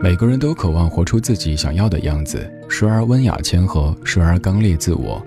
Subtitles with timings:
[0.00, 5.20] 每个人都渴望活出自己想要的样子，时而温雅谦和，时而刚烈自我。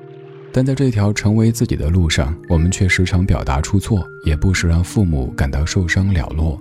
[0.49, 6.57] 但在这条成为自己的路上，我们却时常表达出错，也不时让父母感到受伤了落。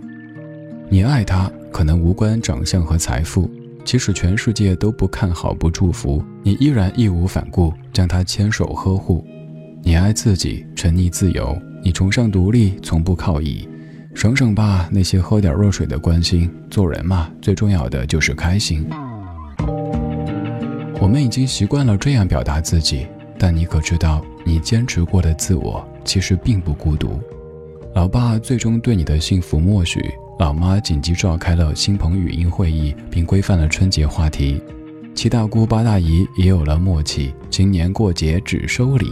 [0.88, 3.48] 你爱他，可能无关长相和财富，
[3.84, 9.24] 即使全世界都不看好、不祝福，你依然义无反顾将他牵手呵护。
[9.84, 13.68] 你爱自己，沉溺自由，你崇尚独立，从不靠倚。
[14.14, 16.50] 省省吧，那些喝点热水的关心。
[16.68, 18.86] 做人嘛，最重要的就是开心。
[21.00, 23.06] 我们已经习惯了这样表达自己。
[23.38, 27.18] 但你可知道，你坚持过的自我其实并不孤独。
[27.94, 30.04] 老爸最终对你的幸福默许，
[30.38, 34.62] 老妈紧急召开了亲朋语音会议，并规范了春节话题。
[35.14, 39.10] 七大姑八大姨也有了默契，今年过节只收礼。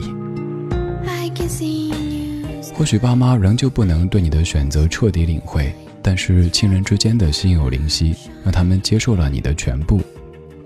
[2.79, 8.15] 或许爸妈仍旧不能对你的选择彻底领会，但是亲人之间的心有灵犀，
[8.45, 10.01] 让他们接受了你的全部。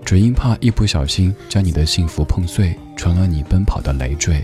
[0.05, 4.39] 只因怕一不小心将你的幸福碰碎，成了你奔跑的累赘。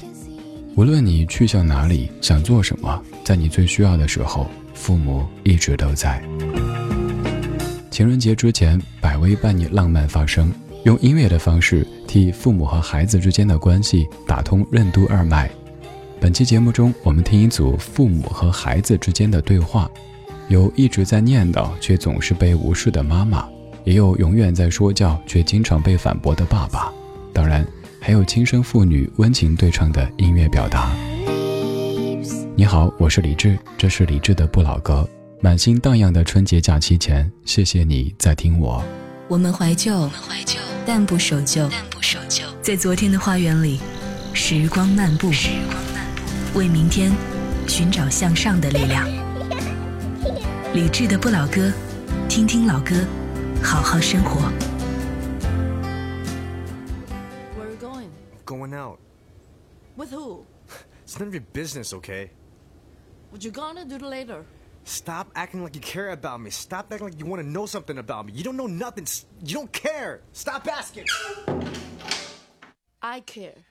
[0.75, 6.19] 无论你去向哪里，想做什么，在你最需要的时候，父母一直都在。
[7.91, 10.51] 情人节之前，百威伴你浪漫发声，
[10.85, 15.47] 用音乐的方式替父母和孩子之间的关系打通任督二脉。
[16.21, 19.89] 本期节目中，我们听一组父母和孩子之间的对话，
[20.49, 23.47] 有一直在念叨却总是被无视的妈妈。
[23.85, 26.91] 也有永远在说教却经常被反驳的爸爸，
[27.31, 27.65] 当然
[28.01, 30.93] 还有亲生父女温情对唱的音乐表达。
[32.53, 35.07] 你好，我是李志，这是李志的不老歌。
[35.39, 38.83] 满心荡漾的春节假期前，谢谢你在听我。
[39.29, 40.09] 我们怀旧，
[40.85, 41.69] 但不守旧。
[42.61, 43.79] 在昨天的花园里，
[44.33, 45.31] 时光漫步，
[46.55, 47.11] 为明天
[47.67, 49.07] 寻找向上的力量。
[50.73, 51.71] 李志的不老歌，
[52.27, 52.95] 听听老歌。
[53.63, 54.39] 好好生活。
[57.55, 58.09] Where are you going?
[58.45, 58.99] Going out.
[59.95, 60.45] With who?
[61.05, 62.29] It's none of your business, okay?
[63.31, 64.43] What you gonna do later?
[64.85, 66.49] Stop acting like you care about me.
[66.49, 68.33] Stop acting like you want to know something about me.
[68.33, 69.05] You don't know nothing.
[69.43, 70.21] You don't care.
[70.31, 71.05] Stop asking.
[73.01, 73.68] I care.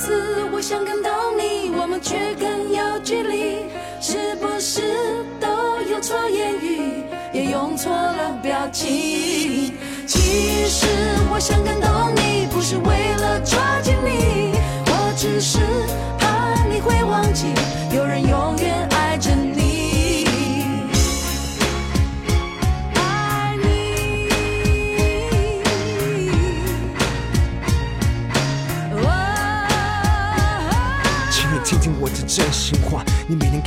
[0.00, 3.66] 次我想感动你，我们却更有距离，
[4.00, 4.80] 是不是
[5.38, 5.46] 都
[5.90, 9.74] 用错言语，也用错了表情？
[10.06, 10.86] 其实
[11.30, 14.54] 我想感动你，不是为了抓紧你，
[14.86, 15.58] 我只是
[16.18, 17.52] 怕你会忘记，
[17.94, 18.99] 有人永远爱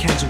[0.04, 0.13] 你每天看着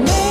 [0.00, 0.27] 每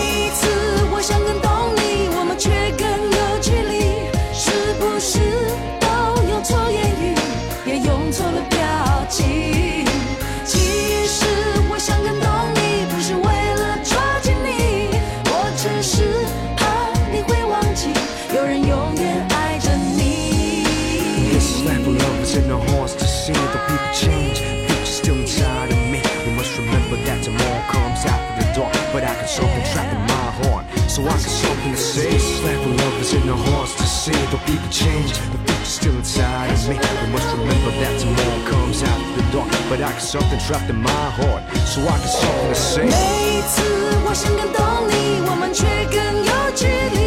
[34.86, 36.76] change, the future still inside of me.
[36.76, 40.76] We must remember that tomorrow comes after the dark, but I got something trapped in
[40.76, 42.84] my heart, so I got something to say.
[42.84, 43.62] 每次
[44.04, 44.58] 我想感动
[44.88, 47.05] 你，我们却更有距离，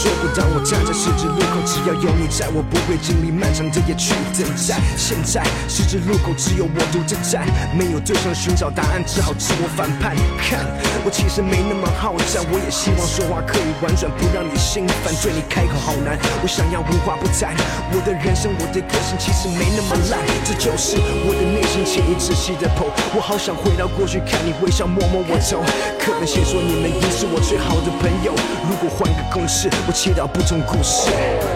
[0.00, 4.80] 说过，当我站在十字路口，只要有你在，我不会经历漫长的夜去等待。
[4.96, 7.44] 现在十字路口只有我独自站，
[7.76, 10.16] 没有对象寻找答案，只好自我反叛。
[10.40, 10.64] 看，
[11.04, 15.12] 我其实没那么好战，我也希望说话可以婉转，不让你心烦。
[15.20, 17.52] 对你开口好难，我想要无话不谈。
[17.92, 20.16] 我的人生，我的个性其实没那么烂，
[20.48, 20.96] 这就是
[21.28, 22.88] 我的内心潜意仔细的剖。
[23.12, 25.60] 我好想回到过去，看你微笑，摸摸我头。
[26.00, 28.32] 可能先说你们已是我最好的朋友。
[28.64, 31.49] 如果换个公式，我祈祷不同故事。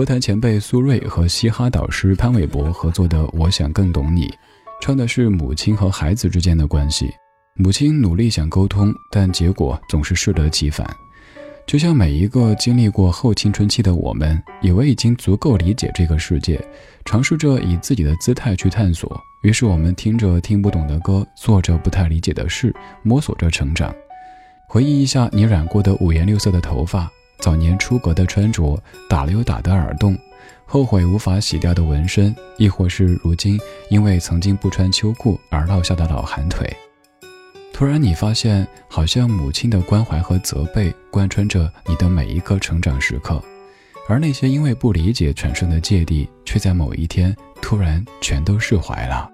[0.00, 4.28] 歌坛前辈苏芮和嘻哈导师潘玮柏合作的《我想更懂你》，
[4.80, 7.10] 唱的是母亲和孩子之间的关系。
[7.54, 10.88] 母亲努力想沟通，但结果总是适得其反。
[11.66, 16.58] 就像每一个经历过后青春期的我们，以为已经足够理解这个世界，
[17.04, 19.20] 尝试着以自己的姿态去探索。
[19.42, 23.94] 于是我们听着听不懂的歌，做着不太理解的事，摸索着成长。
[24.66, 27.06] 回忆一下你染过的五颜六色的头发，
[27.40, 30.16] 早年出格的穿着，打了又打的耳洞，
[30.66, 33.58] 后悔无法洗掉的纹身，亦或是如今
[33.88, 36.70] 因为曾经不穿秋裤而落下的老寒腿。
[37.72, 43.42] 突然，你发现好像母亲的关怀和责备贯穿着你的每一个成长时刻，
[44.06, 49.30] 而那些因为不理解产生的芥蒂，却在某一天突然全都释怀了。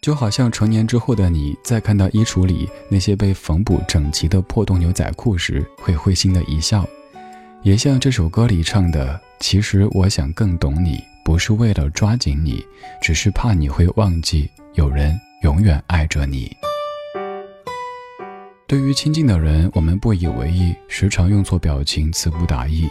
[0.00, 6.86] 就好像成年之后的你，在看到衣橱里那些被缝补整齐的破洞牛仔裤时，会会心的一笑。
[7.64, 12.62] 也像这首歌里唱的：“其实我想更懂你，不是为了抓紧你，
[13.00, 16.54] 只是怕你会忘记，有人永远爱着你。”
[18.68, 22.86] 对于亲近的人，我们不以为意，时常用错表情，词不达意，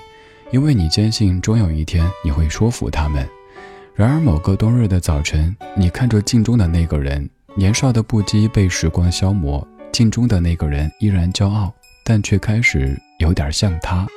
[0.50, 3.30] 因为你坚信终有一天你会说服他们。
[3.94, 11.72] 然而某个冬日的早晨，你看着镜中的那个人，年少的不羁被时光消磨，镜中的那个人依然骄傲，
[12.04, 14.08] 但却开始有点像他。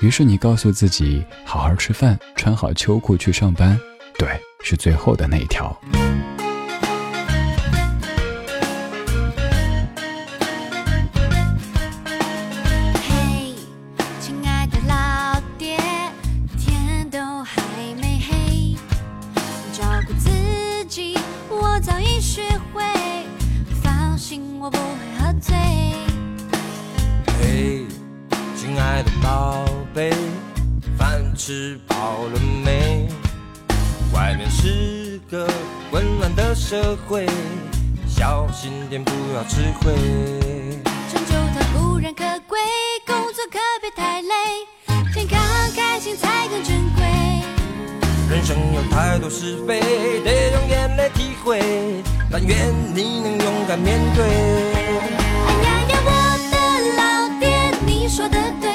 [0.00, 3.78] 于是你告诉自己，好好吃饭，穿好秋裤去上班。
[4.16, 4.28] 对，
[4.62, 5.76] 是最后的那一条。
[28.98, 29.64] 爱的宝
[29.94, 30.10] 贝，
[30.98, 31.94] 饭吃饱
[32.34, 33.06] 了没？
[34.12, 35.46] 外面是个
[35.88, 37.24] 混乱的社会，
[38.08, 39.94] 小心点不要吃亏。
[41.12, 42.58] 成就它固然可贵，
[43.06, 44.66] 工作可别太累，
[45.14, 45.40] 健康
[45.76, 47.06] 开心才更珍贵。
[48.28, 49.78] 人生有太多是非，
[50.24, 52.02] 得用眼泪体会。
[52.32, 54.24] 但愿你能勇敢面对。
[54.26, 56.10] 哎呀呀，我
[56.50, 56.56] 的
[56.96, 57.46] 老爹，
[57.86, 58.74] 你说的对，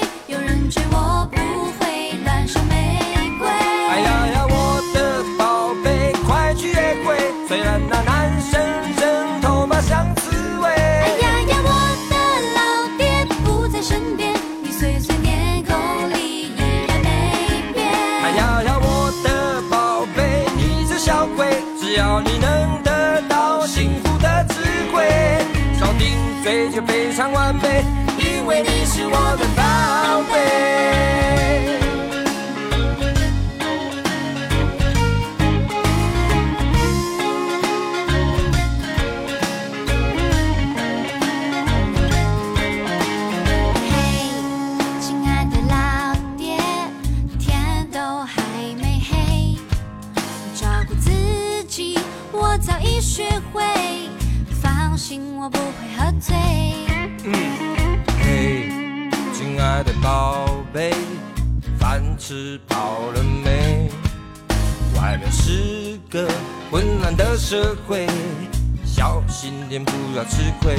[69.43, 70.73] 小心点不要吃亏。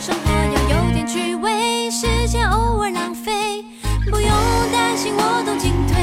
[0.00, 3.64] 生活要有点趣味，时间偶尔浪费，
[4.08, 4.30] 不用
[4.70, 5.96] 担心我懂进退。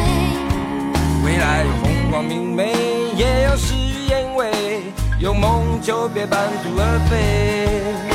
[1.23, 2.73] 未来有风光明媚，
[3.15, 4.83] 也有事与愿违，
[5.17, 8.14] 有梦就别半途而废。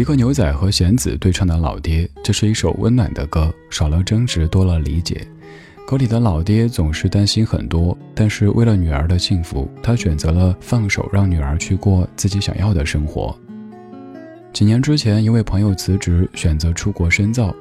[0.00, 5.28] 一个牛仔和弦子对唱的《老爹》，这是一首温暖的歌，少了争执，多了理解。
[5.86, 13.38] 歌里的老爹总是担心很多，但是为了女儿的幸福，他选择了放手，让女儿去过自己想要的生活。
[14.54, 17.54] 几年之前，一位朋友辞职，选择出国深造，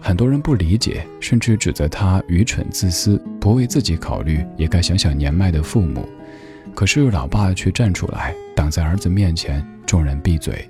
[0.00, 6.04] 很多人不理解，甚至指责他愚蠢自私，不为自己考虑，也该想想年迈的父母。
[6.74, 10.68] 可是老爸却站出来，挡在儿子面前，众人闭嘴。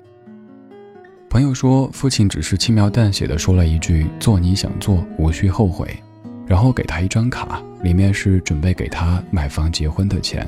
[1.29, 5.87] 朋友说，父亲只是轻描淡写的说了一句“做你想做，无需后悔”，
[6.47, 10.47] 然后给他一张卡，里面是准备给他买房结婚的钱。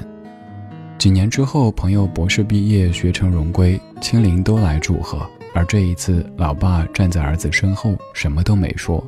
[0.98, 9.04] 几年之后，朋友博士毕业，学成荣归，亲邻都来祝贺，而这一次，老爸站在儿子身后，什么都没说，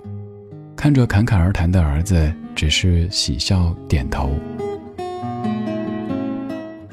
[0.76, 4.30] 看着侃侃而谈的儿子，只是喜笑点头。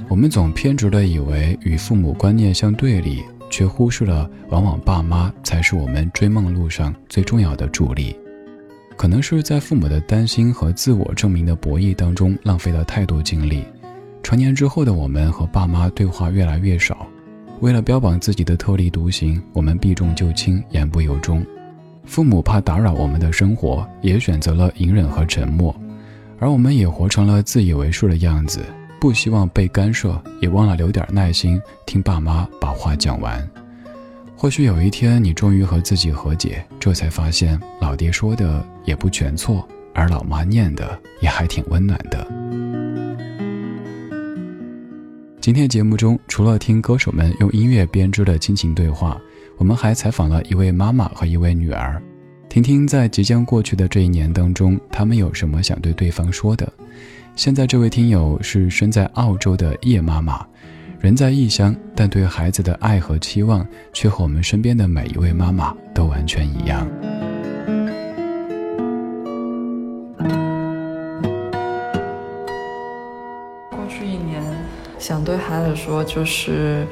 [0.09, 3.25] 我们总偏执地以为与父母观念相对立。
[3.51, 8.17] 却忽视了，往往爸妈才是我们追梦路上最重要的助力。
[8.97, 13.63] 可能是在父母的担心和自我证明的博弈当中浪费了太多精力。
[14.23, 17.07] 成年之后的我们和爸妈对话越来越少，
[17.61, 21.47] 为了标榜自己的特立独行，我们避重就轻，言不由衷。
[22.05, 25.75] 父母怕打扰我们的生活，也选择了隐忍和沉默，
[26.39, 28.61] 而我们也活成了自以为是的样子。
[29.01, 33.49] 不希望被干涉，也忘了留点耐心听爸妈把话讲完。
[34.37, 42.27] 或许有一天你终于和自己和解，这才发现老爹说的也不全错，而老妈念的也还挺温暖的。
[45.41, 49.21] 今天节目中，除了听歌手们用音乐编织的亲情对话，
[49.57, 52.03] 我们还采访了一位妈妈和一位女儿，
[52.49, 56.71] 听听在即将过去的这一年当中，他们有什么想对对方说的。
[57.39, 60.45] 现在这位听友是身在澳洲的叶妈妈，
[60.99, 66.85] 人在异乡，但对孩子的爱和期望却和我们身边的每一位妈妈都完全一样。
[73.71, 74.43] 过去一年，
[74.99, 76.85] 想对孩子说，就是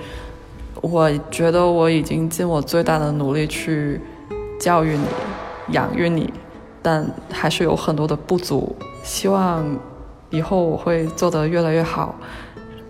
[0.81, 4.01] 我觉得我已经尽我最大的努力去
[4.61, 5.07] 教育你、
[5.73, 6.33] 养育你，
[6.81, 9.67] 但还是有很多的不足，希望
[10.37, 12.15] 以后我会做得越来越好。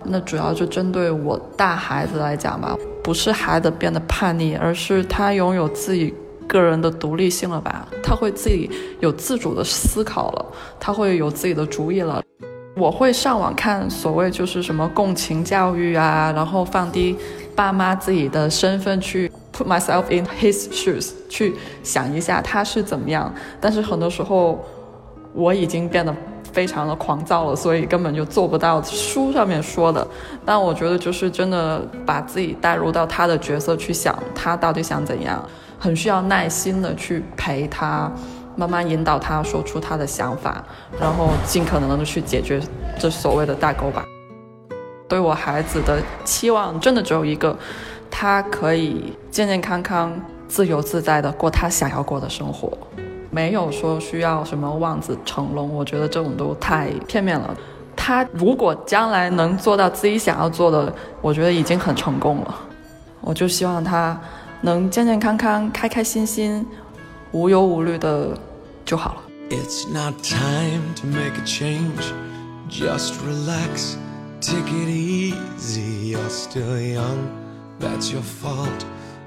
[0.03, 6.13] 那主要就针对我大孩子来讲吧，不是孩子变得叛逆，而是他拥有自己
[6.47, 7.87] 个人的独立性了吧？
[8.03, 10.45] 他会自己有自主的思考了，
[10.79, 12.21] 他会有自己的主意了。
[12.77, 17.17] 我会上网看所谓就是什么共情教育啊，然后放低
[17.55, 23.33] 爸妈自己的身份去 put myself in his shoes，去想一下他是怎么样。
[23.59, 24.63] 但是很多时候
[25.33, 26.15] 我已经变得
[26.53, 30.07] 非常的狂躁了，所以根本就做不到书上面说的。
[30.45, 35.43] 但我觉得就是真的把自己带入到他的角色去想，他到底想怎样，
[35.79, 38.11] 很需要耐心的去陪他。
[38.59, 40.63] 慢慢引导他说出他的想法，
[40.99, 42.59] 然后尽可能的去解决
[42.97, 44.03] 这所谓的代沟吧。
[45.07, 47.55] 对我孩子的期望真的只有一个，
[48.09, 50.11] 他可以健健康康、
[50.47, 52.75] 自由自在的过他想要过的生活。
[53.29, 57.55] 没有说需要什么望子成龙，我觉得这种都太片面了。
[57.95, 62.55] 他如果将来能做到自己想要做的，我觉得已经很成功了。
[63.21, 64.17] 我就希望他
[64.61, 66.65] 能健健康康、开开心心、
[67.31, 68.29] 无忧无虑的
[68.85, 69.21] 就好了。
[69.49, 72.11] It's not time to make a change.
[72.69, 73.95] Just relax,
[74.41, 76.11] take it easy.
[76.11, 77.29] You're still young,
[77.79, 78.85] that's your fault.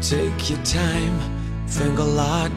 [0.00, 1.20] Take your time,
[1.66, 2.50] think a lot,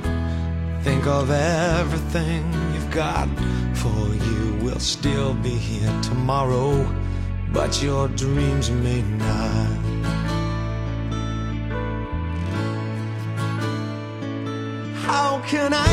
[0.81, 2.41] think of everything
[2.73, 3.27] you've got.
[3.75, 6.87] For you will still be here tomorrow,
[7.51, 9.77] but your dreams may not.
[15.05, 15.92] How can I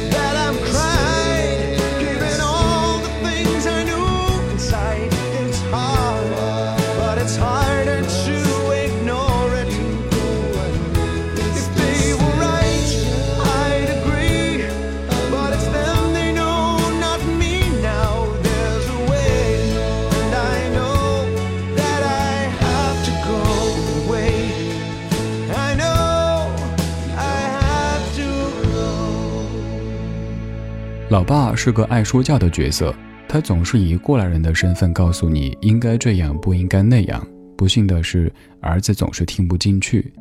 [31.11, 32.95] 老爸是个爱说教的角色，
[33.27, 37.21] 他总是以过来人的身份告诉你应该这样，不应该那样。
[37.57, 40.13] 不幸的是，儿子总是听不进去。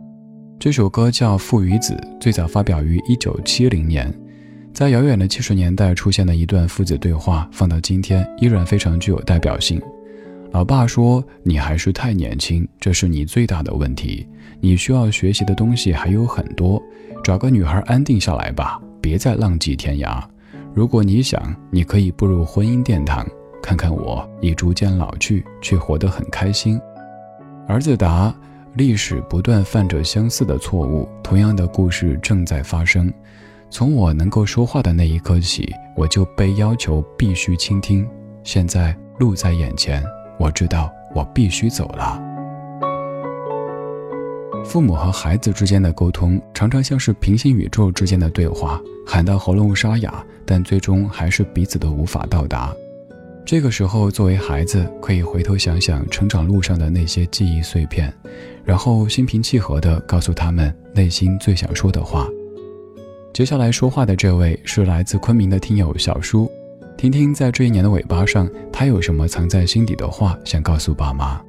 [0.59, 4.13] 这首歌叫《父与子》，最早发表于1970年，
[4.75, 9.81] 在遥远的70年代出现的一段父子对话，放到今天依然非常具有代表性。
[10.51, 14.27] 老爸说：“你还是太年轻，这是你最大的问题。
[14.61, 16.83] 你需要学习的东西还有很多，
[17.23, 20.21] 找个女孩安定下来吧，别再浪迹天涯。
[20.73, 23.27] 如果你想，你可以步入婚姻殿堂。
[23.63, 26.81] 看看我，已逐渐老去，却活得很开心。”
[27.69, 28.35] 儿子答
[28.75, 33.13] ：“历史不断犯着相似的错误，同样的故事正在发生。
[33.69, 38.09] 从我能够说话的那一刻起，我就被要求必须倾听。
[38.43, 40.03] 现在路在眼前，
[40.39, 42.21] 我知道我必须走了。”
[44.71, 52.73] 父母和孩子之间的沟通，常常像是平行宇宙之间的对话，喊到喉咙沙哑，但最终还是彼此都无法到达。
[53.45, 58.15] 这个时候，作为孩子，可以回头想想成长路上的那些记忆碎片，
[58.65, 62.29] 然后心平气和地告诉他们内心最想说的话。
[63.35, 66.49] 接下来说话的这位是来自昆明的听友小叔，
[66.97, 71.43] 听听在这一年的尾巴上，他有什么藏在心底的话想告诉爸妈。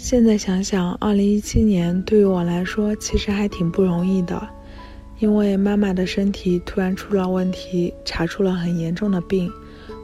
[0.00, 4.48] 现在想想，二零一七年对于我来说其实还挺不容易的，
[5.18, 9.50] 因为妈妈的身体突然出了问题，查出了很严重的病，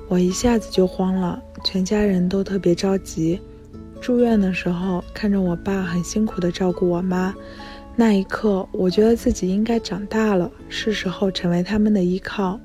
[0.08, 3.40] 我一下子就慌了，全家人都特别着急。
[4.00, 7.32] 住院的时候，看着我爸很辛苦地照顾我妈，
[7.94, 12.58] 那一刻，我觉得自己应该长大了，是时候成为他们的依靠。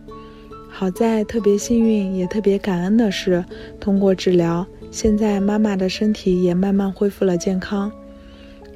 [0.67, 3.45] 好在特别幸运，也特别感恩的是，
[3.79, 7.91] 通过治疗，现在妈妈的身体也慢慢恢复了健康。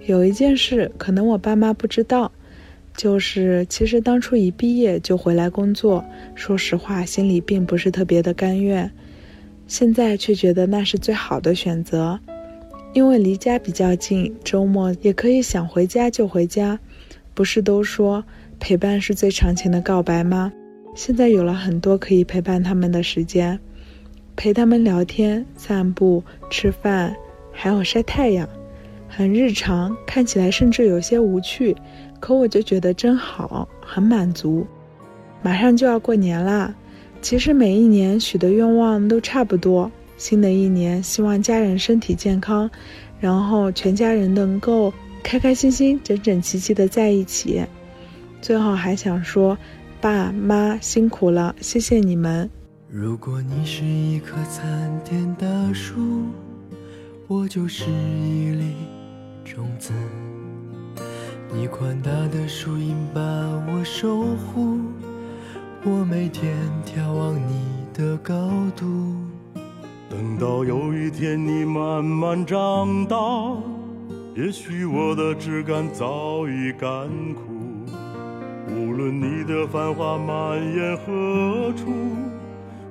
[0.06, 2.32] 有一件事，可能我爸妈不知道，
[2.96, 6.04] 就是其实当初一毕业就回来工作，
[6.36, 8.92] 说实话，心里并不是特别的甘愿，
[9.68, 12.20] 现在却觉得那是最好的选择，
[12.94, 16.80] 因为离家比较近，周末也可以想回家就回家。
[17.34, 18.24] 不是都说
[18.60, 20.54] 陪伴是最长情的告白吗？
[20.94, 23.60] 现在有了很多可以陪伴他们的时间，
[24.36, 27.16] 陪他们聊天、散步、吃饭，
[27.52, 28.48] 还有晒太阳，
[29.08, 31.76] 很日常，看起来甚至有些无趣，
[32.20, 34.66] 可我就觉得真好，很满足。
[35.42, 36.74] 马上就要过年啦，
[37.22, 39.92] 其实每一年许的愿望都差不多。
[40.18, 42.70] 新的一年，希望家人身体健康，
[43.20, 44.94] 然后全家人能够
[45.24, 47.64] 开开心心、整整齐齐的在一起。
[48.42, 49.58] 最后还想说。
[50.02, 52.50] 爸妈辛苦了，谢谢你们。
[52.96, 56.28] 如果你是一棵参天大树，
[57.26, 58.76] 我就是一粒
[59.44, 59.92] 种子。
[61.52, 63.20] 你宽大的树荫把
[63.68, 64.78] 我守护，
[65.84, 68.86] 我每天眺望你的高度。
[70.08, 73.18] 等到有一天你慢慢长大，
[74.36, 77.42] 也许我的枝干早已干枯。
[78.68, 81.92] 无论你的繁华蔓延何处，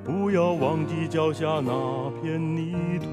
[0.05, 3.07] 不要忘记脚下那片泥土。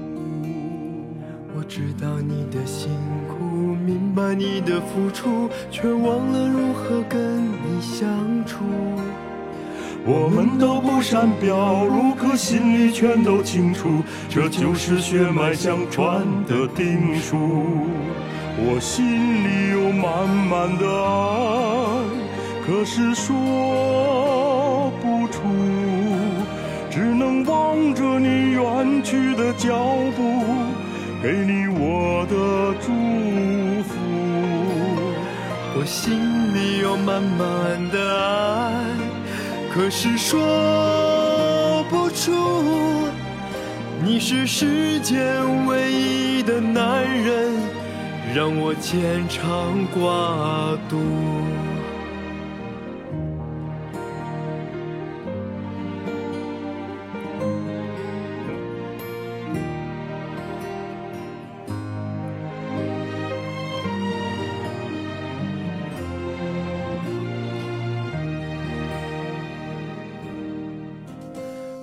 [1.56, 2.90] 我知道你的辛
[3.28, 3.44] 苦，
[3.84, 8.08] 明白你的付出，却忘了如何跟你相
[8.44, 8.64] 处。
[10.04, 17.36] 我们都不善表露，可心里全都清楚，这就是血脉相传的定数。
[18.62, 22.02] 我心里有满满的爱。
[22.66, 23.34] 可是说
[29.10, 29.74] 去的脚
[30.16, 30.22] 步，
[31.20, 32.86] 给你我的祝
[33.82, 33.98] 福。
[35.76, 38.72] 我心里有满满的爱，
[39.74, 42.30] 可是说不出。
[44.04, 47.52] 你是世间唯一的男人，
[48.32, 51.49] 让我牵肠挂肚。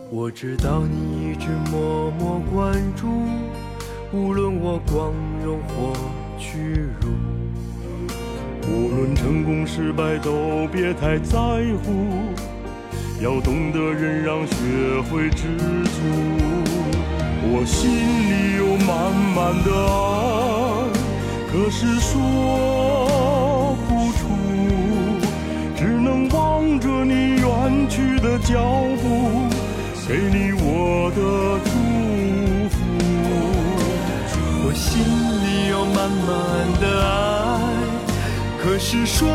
[0.09, 3.07] 我知道你一直默默关注，
[4.13, 5.11] 无论我光
[5.43, 5.93] 荣或
[6.39, 7.09] 屈辱，
[8.71, 11.37] 无论成功失败都别太在
[11.83, 11.91] 乎，
[13.21, 14.55] 要懂得忍让，学
[15.11, 15.99] 会知足。
[17.49, 20.87] 我心里有满满的爱，
[21.51, 24.23] 可是说不出，
[25.75, 28.55] 只能望着你远去的脚
[29.03, 29.56] 步。
[30.07, 31.19] 给你我的
[31.65, 31.69] 祝
[32.69, 32.79] 福，
[34.63, 36.31] 我心里有满满
[36.79, 37.59] 的爱，
[38.57, 39.27] 可是说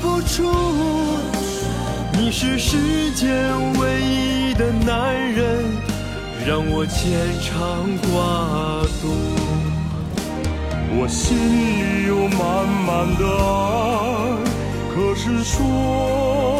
[0.00, 0.50] 不出。
[2.12, 3.30] 你是世间
[3.78, 5.64] 唯一的男人，
[6.44, 9.06] 让我牵肠挂肚。
[10.98, 14.42] 我心里有满满的爱，
[14.92, 16.59] 可是说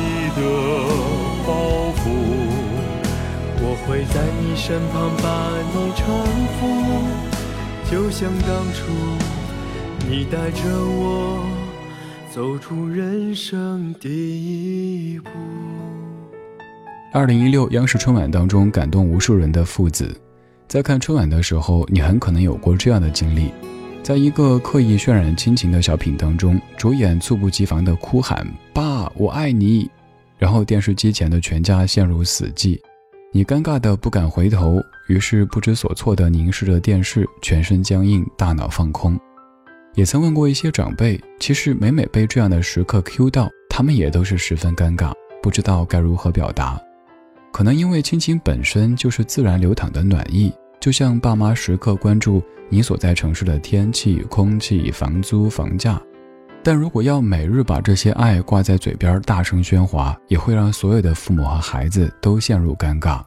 [0.41, 0.47] 的
[1.45, 1.53] 包
[1.97, 2.09] 袱，
[3.61, 5.29] 我会在你身旁把
[5.71, 6.01] 你搀
[6.57, 6.59] 扶，
[7.89, 8.79] 就像当初
[10.09, 11.45] 你带着我
[12.33, 15.29] 走出人生第一步。
[17.13, 20.15] 二零一六央视春晚当中感动无数人的父子，
[20.67, 23.51] 在看春晚的时候，你很可能有过这样的经历：
[24.01, 29.91] 在一个刻意渲染亲情的小品当中，主演猝不及防的哭喊“爸，我爱你”，
[30.41, 32.79] 然后电视机前的全家陷入死寂，
[33.31, 39.15] 你尴尬的不敢回头，于是不知所措的凝视着电视，全身僵硬，大脑放空。
[39.93, 46.81] 也曾问过一些长辈，其实每每被这样的时刻 Q 到，他们也都是十分尴尬，不知道该如何表达。
[47.53, 52.41] 可能因为亲情本身就是自然流淌的暖意，就像爸妈时刻关注。
[52.73, 56.01] 你所在城市的天气、空气、房租、房价，
[56.63, 63.21] 但如果要每日把这些爱挂在嘴边，大声喧哗，也会让所有的父母和孩子都陷入尴尬。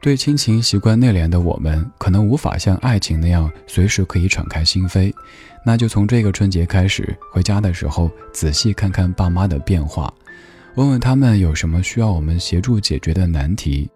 [0.00, 5.12] 对亲情习惯内敛的我们，可能无法像爱情那样随时可以敞开心扉。
[5.64, 10.12] 那就从这个春节开始，回家的时候仔细看看爸妈的变化，
[10.76, 13.90] 问问他们有什么需要我们协助解决的难题。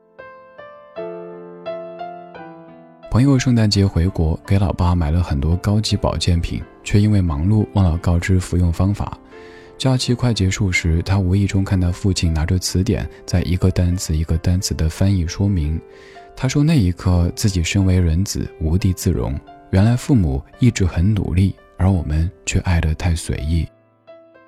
[3.12, 9.18] 朋友圣诞节回国，给老爸买了很多高级保健品，却因为忙碌忘了告知服用方法。
[9.76, 15.78] 假期快结束时，他无意中看到父亲拿着词典，在一个单词一个单词的翻译说明。
[16.34, 19.38] 他说那一刻自己身为人子无地自容，
[19.72, 23.68] 原来父母一直很努力，而我们却爱得太随意。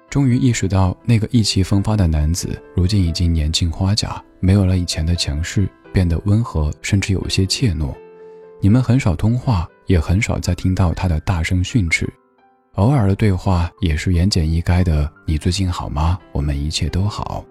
[0.08, 7.94] 终于意识到，那个意气风发的男子，如今已经年近花甲，没有了以前的强势，变得温和，甚至有些怯懦。
[8.60, 12.10] 你们很少通话，也很少再听到他的大声训斥，
[12.74, 15.10] 偶尔的对话也是言简意赅的。
[15.26, 16.18] 你最近好吗？
[16.32, 17.44] 我们一切都好。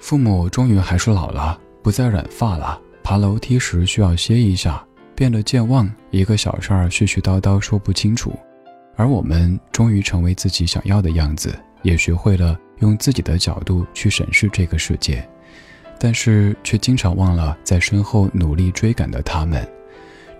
[0.00, 8.36] 父母终于还是老了，不再染发了，爬楼梯时需要歇一下，变得健忘，一个小事儿絮絮叨叨说不清楚。
[8.96, 15.26] 而我们终于成为自己想要的样子，也学会了用自己的角度去审视这个世界，
[15.98, 19.66] 但是却经常忘了在身后努力追赶的他们。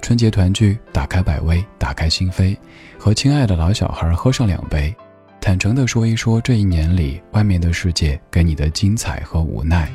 [0.02, 2.56] 春节团聚，打开百威，打开心扉，
[2.98, 4.94] 和亲爱的老小孩喝上两杯，
[5.40, 9.90] 坦诚地说一说这一年里外面的世界给你的精彩和无奈。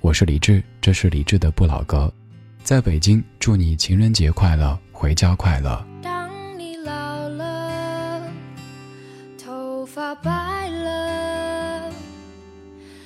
[0.00, 2.12] 我是李志，这是李志的不老歌，
[2.62, 5.82] 在北京，祝你情人节快乐，回家快乐。
[6.02, 8.22] 当你老了，
[9.42, 11.90] 头发白了，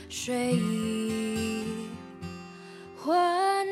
[0.08, 0.85] 睡意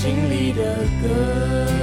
[0.00, 1.79] 心里的歌。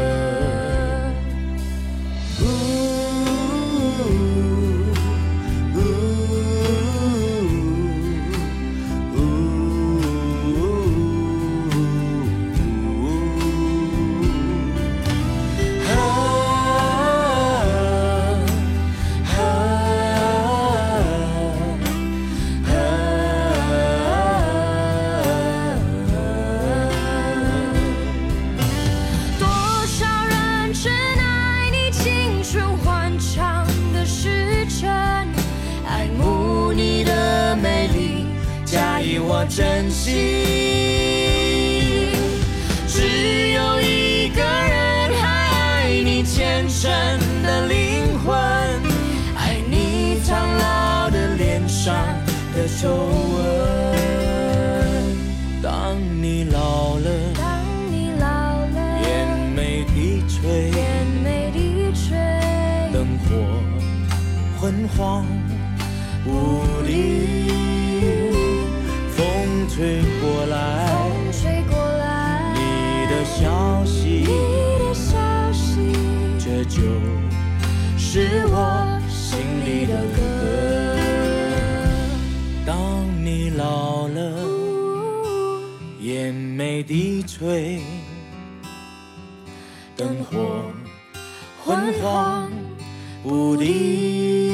[64.87, 65.25] 昏黄
[66.25, 67.49] 无力，
[69.09, 72.59] 风吹过来，风吹过来，你
[73.07, 74.29] 的消息，你
[74.79, 75.91] 的消息，
[76.39, 76.79] 这就
[77.97, 80.21] 是我心里的歌。
[82.65, 84.39] 当你老了，
[85.99, 87.81] 眼眉低垂，
[89.97, 90.63] 灯火
[91.65, 92.49] 昏黄
[93.23, 94.46] 不定。